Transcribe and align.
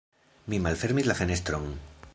Mi 0.53 0.59
malfermis 0.67 1.11
la 1.11 1.19
fenestron. 1.21 1.71